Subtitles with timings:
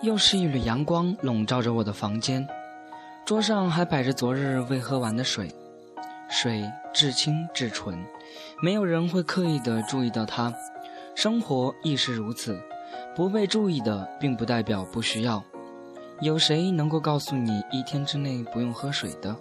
[0.00, 2.46] 又是一缕阳光笼罩着我的房间，
[3.26, 5.52] 桌上还摆着昨日未喝完的水，
[6.28, 6.64] 水
[6.94, 7.98] 至清至纯，
[8.62, 10.54] 没有人会刻意的注意到它。
[11.16, 12.56] 生活亦是如此，
[13.16, 15.42] 不被注意的并不代表不需要。
[16.20, 19.34] 有谁能够告诉你一天之内不用喝水的？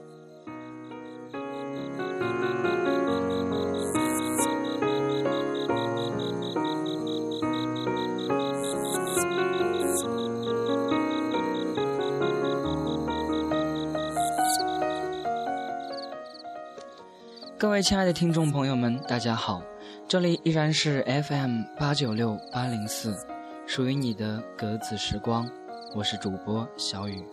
[17.60, 19.64] 各位亲爱的听众朋友们，大家好，
[20.08, 23.18] 这里依然是 FM 八九六八零四，
[23.66, 25.50] 属于你的格子时光，
[25.96, 27.26] 我是主播小雨。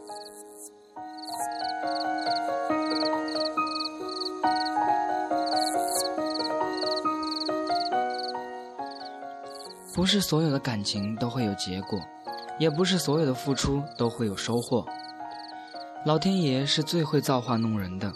[9.95, 12.01] 不是所有的感情都会有结果，
[12.59, 14.87] 也不是所有的付出都会有收获。
[16.07, 18.11] 老天爷是最会造化弄人的。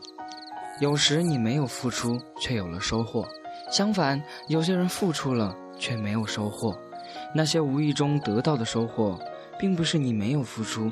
[0.81, 3.25] 有时你没有付出，却有了收获；
[3.69, 6.73] 相反，有些人付出了，却没有收获。
[7.34, 9.19] 那些无意中得到的收获，
[9.59, 10.89] 并不是你没有付出，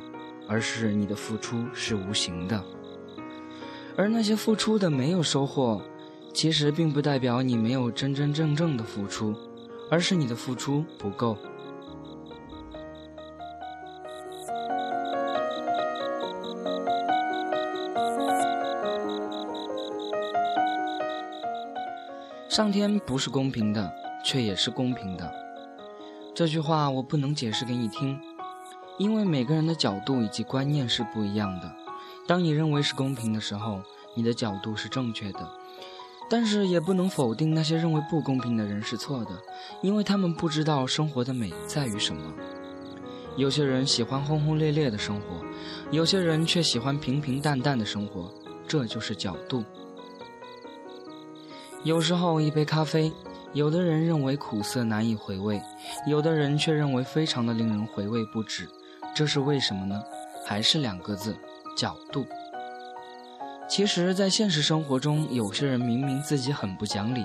[0.49, 2.61] 而是你的付出是无形的。
[3.97, 5.81] 而那些付出的没有收获，
[6.35, 9.35] 其实并不代表你没有真真正正的付出，
[9.89, 11.39] 而是你的付出不够。
[22.57, 23.93] 上天不是公平的，
[24.25, 25.31] 却也是公平的。
[26.35, 28.19] 这句话我不能解释给你听，
[28.97, 31.71] 因为每个人的角度以及观念是不一样的。
[32.27, 33.83] 当你认为是公平的时候，
[34.15, 35.47] 你的角度是正确的，
[36.31, 39.33] 但是也不能否定那些认为不公平的人是错的，
[39.83, 42.33] 因为他们不知道生活的美在于什么。
[43.37, 45.45] 有些人喜欢轰轰烈烈的生活，
[45.91, 48.33] 有些人却喜欢平平淡淡的生活，
[48.67, 49.63] 这就是角度。
[51.87, 53.13] 有时候，一杯咖啡，
[53.53, 55.63] 有的人认为苦涩难以回味，
[56.05, 58.69] 有的人却认为非常的令人回味不止。
[59.15, 60.03] 这是为什么呢？
[60.45, 61.37] 还是两个字：
[61.77, 62.27] 角度。
[63.69, 67.25] 其实，在现实生活中，有些人明明自己很不讲理，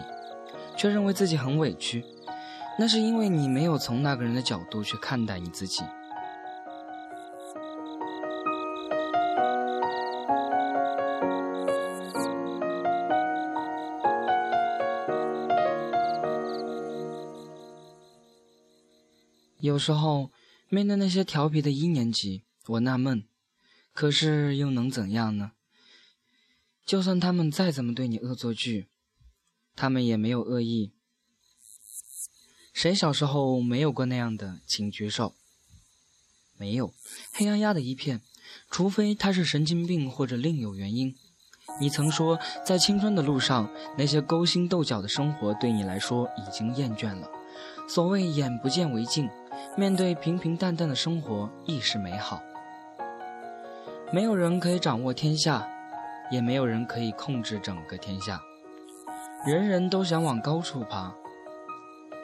[0.77, 2.05] 却认为自己很委屈，
[2.77, 5.83] 那是因为你没有从那个人的角度去看待你自己。
[19.81, 20.31] 时候，
[20.69, 23.25] 面对那些调皮的一年级，我纳闷，
[23.91, 25.51] 可是又能怎样呢？
[26.85, 28.87] 就算他们再怎么对你恶作剧，
[29.75, 30.93] 他们也没有恶意。
[32.73, 34.61] 谁小时候没有过那样的？
[34.65, 35.35] 请举手。
[36.57, 36.93] 没有，
[37.33, 38.21] 黑压压的一片，
[38.69, 41.15] 除非他是神经病或者另有原因。
[41.79, 47.29] 你曾说，在青春的路上，那些勾心斗角的生活对你来说已经厌倦了。
[47.87, 49.29] 所谓眼不见为净。
[49.75, 52.41] 面对平平淡淡的生活亦是美好。
[54.11, 55.65] 没有人可以掌握天下，
[56.29, 58.39] 也没有人可以控制整个天下。
[59.45, 61.13] 人人都想往高处爬，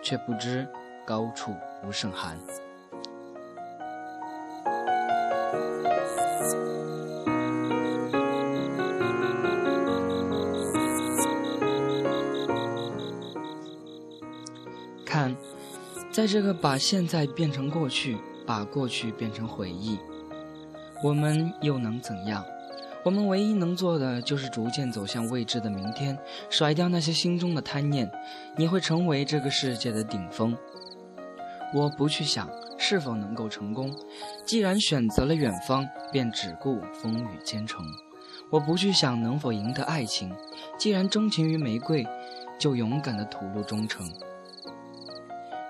[0.04, 0.68] 却不知
[1.06, 2.38] 高处不胜寒。
[15.06, 15.36] 看。
[16.18, 20.00] 在这个把现在变成过去，把过去变成回忆，
[21.04, 22.44] 我们又能怎样？
[23.06, 26.18] 我们唯一能做的就是逐渐走向未知的明天，
[26.50, 28.12] 甩掉那些心中的贪念。
[28.56, 30.58] 你会成为这个世界的顶峰。
[31.72, 32.50] 我不去想
[32.80, 33.96] 是否能够成功，
[34.44, 37.86] 既然选择了远方，便只顾风雨兼程。
[38.50, 40.34] 我不去想能否赢得爱情，
[40.80, 42.04] 既然钟情于玫瑰，
[42.58, 44.04] 就勇敢的吐露忠诚。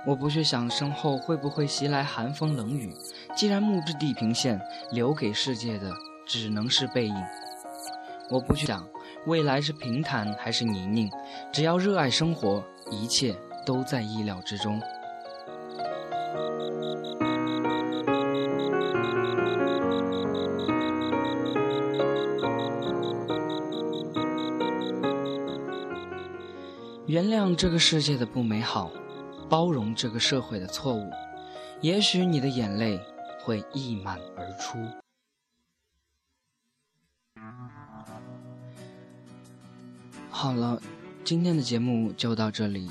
[0.08, 2.94] 我不去想身后会不会袭来寒风冷雨，
[3.36, 4.58] 既然木质地平线
[4.94, 5.92] 留给世界的
[6.26, 7.16] 只能是背影。
[8.30, 8.88] 我不去想
[9.26, 11.10] 未来是平坦还是泥泞，
[11.52, 14.82] 只要热爱生活，一切都在意料之中。
[27.08, 28.90] 原谅这个世界的不美好。
[29.50, 31.10] 包容这个社会的错误
[31.82, 33.00] 也许你的眼泪
[33.44, 34.78] 会溢满而出。
[40.30, 40.82] 好了
[41.24, 42.90] 今天的节目就到这里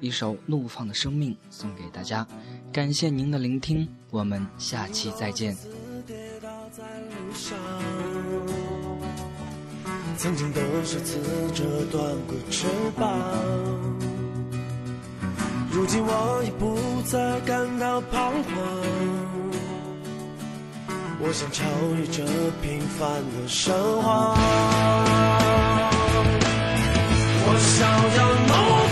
[0.00, 2.26] 一首怒放的生命送给大家
[2.72, 5.56] 感谢您的聆听我们下期再见。
[10.16, 10.52] 曾经
[11.52, 14.01] 折断过翅膀
[15.74, 16.76] 如今我已不
[17.08, 18.52] 再感到彷徨。
[21.18, 21.64] 我想超
[21.96, 22.22] 越这
[22.60, 23.72] 平凡的生
[24.02, 24.34] 活，
[27.46, 27.88] 我想
[28.18, 28.91] 要梦。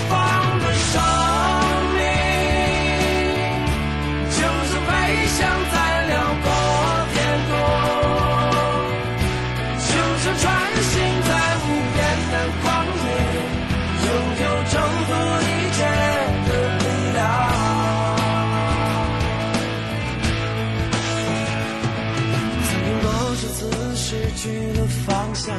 [24.74, 25.54] 的方向，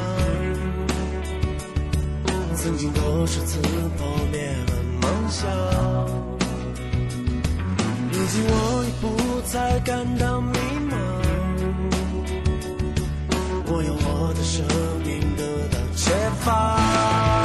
[2.54, 3.58] 曾经多少次
[3.96, 5.50] 破灭了梦想，
[8.12, 10.58] 如今我已不再感到迷
[10.90, 10.94] 茫，
[13.66, 14.64] 我用我的生
[15.04, 17.41] 命得到解放。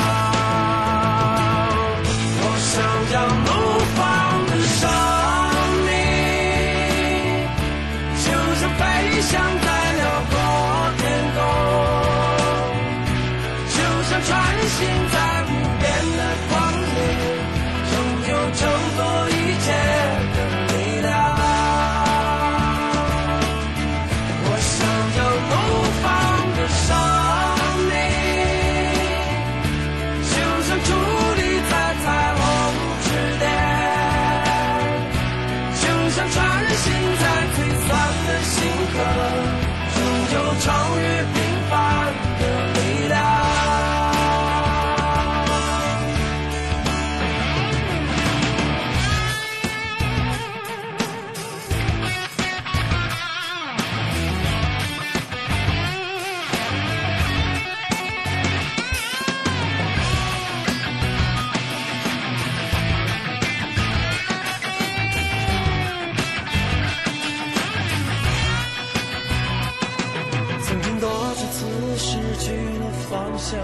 [73.37, 73.59] 想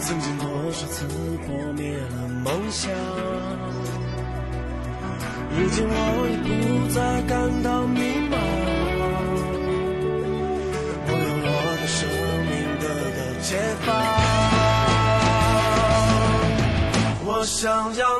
[0.00, 1.06] 曾经多少次
[1.46, 2.90] 破灭了梦想
[5.56, 8.34] 如今我已不再感到迷茫。
[11.06, 11.98] 我有我的生
[12.48, 12.84] 命得
[13.18, 13.50] 到解
[13.84, 13.86] 放。
[17.26, 18.11] 我想要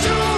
[0.00, 0.31] to